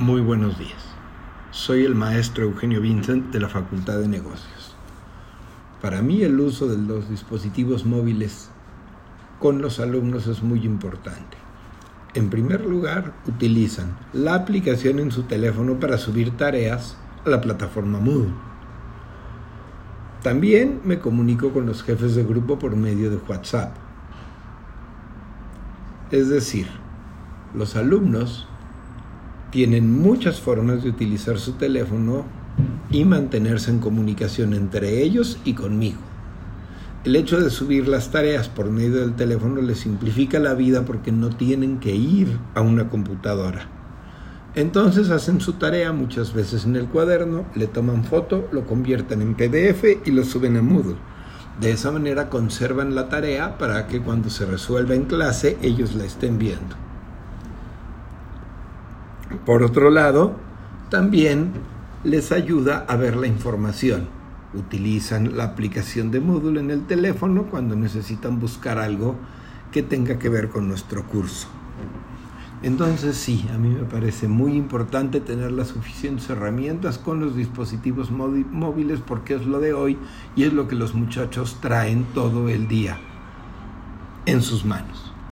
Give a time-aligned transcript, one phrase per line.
[0.00, 0.78] Muy buenos días.
[1.50, 4.76] Soy el maestro Eugenio Vincent de la Facultad de Negocios.
[5.82, 8.48] Para mí el uso de los dispositivos móviles
[9.40, 11.36] con los alumnos es muy importante.
[12.14, 16.96] En primer lugar, utilizan la aplicación en su teléfono para subir tareas
[17.26, 18.34] a la plataforma Moodle.
[20.22, 23.74] También me comunico con los jefes de grupo por medio de WhatsApp.
[26.12, 26.68] Es decir,
[27.52, 28.46] los alumnos
[29.50, 32.24] tienen muchas formas de utilizar su teléfono
[32.90, 35.98] y mantenerse en comunicación entre ellos y conmigo.
[37.04, 41.12] El hecho de subir las tareas por medio del teléfono les simplifica la vida porque
[41.12, 43.68] no tienen que ir a una computadora.
[44.54, 49.34] Entonces hacen su tarea muchas veces en el cuaderno, le toman foto, lo convierten en
[49.34, 50.96] PDF y lo suben a Moodle.
[51.60, 56.04] De esa manera conservan la tarea para que cuando se resuelva en clase ellos la
[56.04, 56.87] estén viendo.
[59.44, 60.36] Por otro lado,
[60.90, 61.52] también
[62.04, 64.08] les ayuda a ver la información.
[64.54, 69.16] Utilizan la aplicación de Moodle en el teléfono cuando necesitan buscar algo
[69.72, 71.48] que tenga que ver con nuestro curso.
[72.62, 78.10] Entonces sí, a mí me parece muy importante tener las suficientes herramientas con los dispositivos
[78.10, 79.96] móviles porque es lo de hoy
[80.34, 82.98] y es lo que los muchachos traen todo el día
[84.26, 85.12] en sus manos.